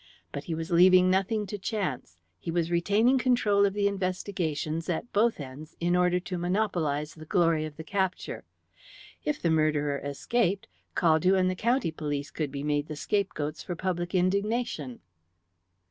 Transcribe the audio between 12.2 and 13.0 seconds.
could be made the